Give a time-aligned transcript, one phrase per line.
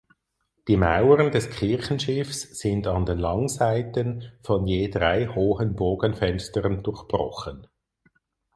[0.67, 7.67] Die Mauern des Kirchenschiffs sind an den Langseiten von je drei hohen Bogenfenstern durchbrochen.